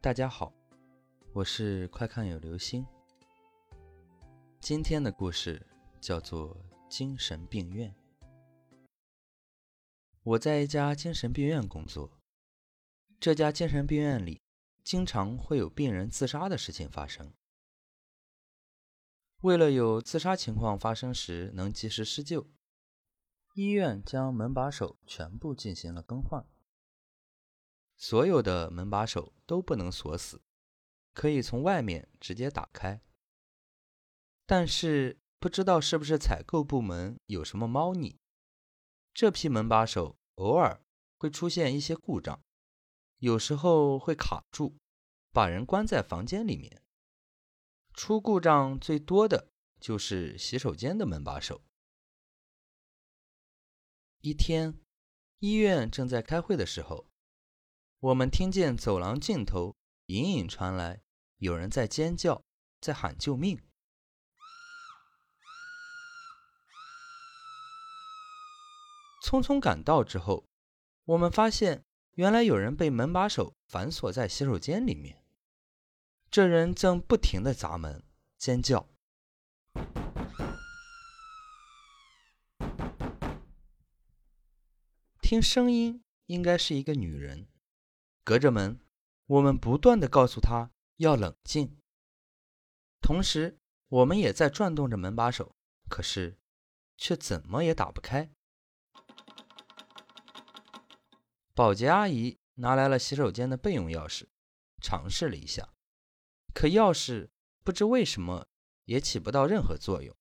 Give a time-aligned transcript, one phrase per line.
[0.00, 0.54] 大家好，
[1.32, 2.86] 我是快看有流星。
[4.60, 5.60] 今天的故事
[6.00, 6.56] 叫做
[6.88, 7.92] 精神病院。
[10.22, 12.16] 我在一家精神病院工作，
[13.18, 14.40] 这家精神病院里
[14.84, 17.34] 经常会有病人自杀的事情发生。
[19.40, 22.46] 为了有自杀情况发生时能及时施救，
[23.54, 26.46] 医院将门把手全部进行了更换。
[28.00, 30.40] 所有的门把手都不能锁死，
[31.12, 33.02] 可以从外面直接打开。
[34.46, 38.16] 但是不知道是不是采购部门有什么猫腻，
[39.12, 40.80] 这批门把手偶尔
[41.18, 42.40] 会出现一些故障，
[43.18, 44.76] 有时候会卡住，
[45.32, 46.80] 把人关在房间里面。
[47.94, 51.60] 出故障最多的就是洗手间的门把手。
[54.20, 54.78] 一天，
[55.40, 57.07] 医院正在开会的时候。
[58.00, 59.74] 我们听见走廊尽头
[60.06, 61.02] 隐隐传来
[61.38, 62.44] 有人在尖叫，
[62.80, 63.60] 在喊救命。
[69.24, 70.46] 匆匆赶到之后，
[71.06, 75.24] 我们发现原来有人被门把手反锁在洗手间里面。
[76.30, 78.04] 这人正不停的砸门、
[78.36, 78.88] 尖叫，
[85.20, 87.48] 听声音应该是一个女人。
[88.28, 88.78] 隔着门，
[89.24, 91.80] 我们不断的告诉他要冷静，
[93.00, 95.56] 同时我们也在转动着门把手，
[95.88, 96.38] 可是
[96.98, 98.30] 却怎么也打不开。
[101.54, 104.26] 保洁阿姨拿来了洗手间的备用钥匙，
[104.82, 105.72] 尝试了一下，
[106.52, 107.30] 可钥匙
[107.64, 108.46] 不知为什么
[108.84, 110.14] 也起不到任何作用，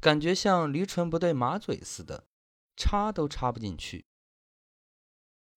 [0.00, 2.28] 感觉像驴唇不对马嘴似的，
[2.76, 4.06] 插都插不进去。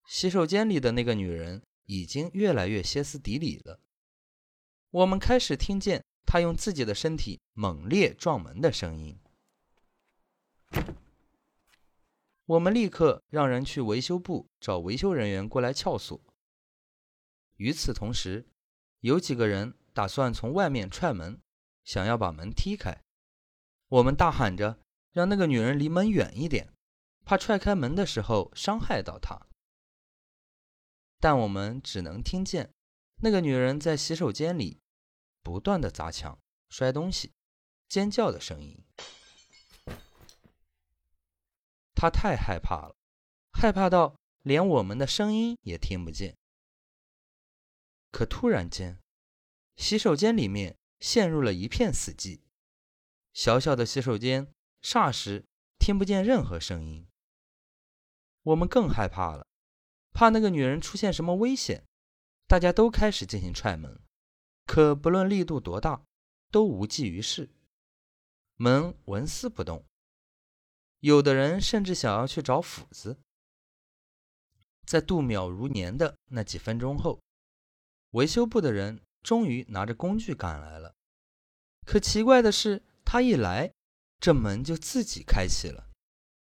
[0.08, 1.62] 洗手间里的那个女人。
[1.86, 3.80] 已经越来越歇斯底里了。
[4.90, 9.18] 我们开始听见他用自己的身体猛烈撞门的声音。
[12.46, 16.20] 我们立刻让人去维修部找维修人员过来撬锁。
[17.56, 18.46] 与此同时，
[19.00, 21.40] 有几个人打算从外面踹门，
[21.84, 23.02] 想要把门踢开。
[23.88, 24.78] 我们大喊着
[25.12, 26.72] 让那个女人离门远一点，
[27.24, 29.46] 怕踹开门的时候伤害到她。
[31.24, 32.74] 但我们只能听见
[33.22, 34.82] 那个女人在洗手间里
[35.42, 37.32] 不断的砸墙、摔东西、
[37.88, 38.84] 尖叫的声音。
[41.94, 42.94] 她太害怕了，
[43.52, 46.36] 害怕到连我们的声音也听不见。
[48.10, 49.00] 可突然间，
[49.76, 52.42] 洗手间里面陷入了一片死寂，
[53.32, 54.52] 小小的洗手间
[54.82, 55.46] 霎时
[55.78, 57.08] 听不见任何声音。
[58.42, 59.46] 我们更害怕了。
[60.14, 61.84] 怕那个女人出现什么危险，
[62.46, 64.00] 大家都开始进行踹门，
[64.64, 66.04] 可不论力度多大，
[66.52, 67.50] 都无济于事，
[68.54, 69.84] 门纹丝不动。
[71.00, 73.18] 有的人甚至想要去找斧子。
[74.86, 77.20] 在度秒如年的那几分钟后，
[78.10, 80.94] 维修部的人终于拿着工具赶来了。
[81.84, 83.72] 可奇怪的是，他一来，
[84.20, 85.90] 这门就自己开启了，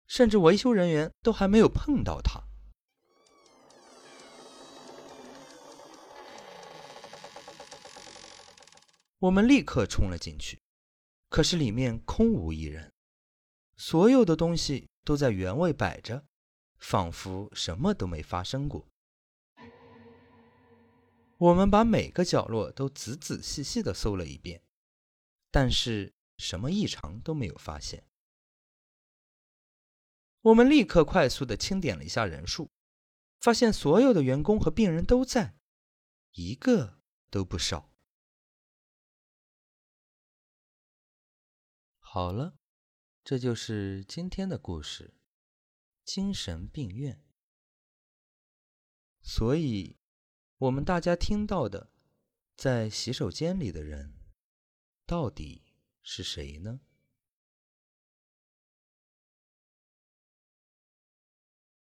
[0.07, 2.50] 甚至维修人员都还没有碰到他。
[9.21, 10.59] 我们立刻冲了进去，
[11.29, 12.91] 可是里面空无一人，
[13.77, 16.25] 所有的东西都在原位摆着，
[16.79, 18.87] 仿佛什么都没发生过。
[21.37, 24.63] 我们把每个角落都仔仔细细的搜了一遍，
[25.51, 28.03] 但是什么异常都没有发现。
[30.41, 32.71] 我们立刻快速的清点了一下人数，
[33.39, 35.53] 发现所有的员工和病人都在，
[36.31, 36.99] 一个
[37.29, 37.90] 都不少。
[42.13, 42.59] 好了，
[43.23, 45.13] 这就是今天的故事——
[46.03, 47.23] 精神病院。
[49.21, 49.95] 所以，
[50.57, 51.89] 我们大家听到的，
[52.57, 54.13] 在洗手间里的人，
[55.05, 55.63] 到底
[56.01, 56.81] 是谁呢？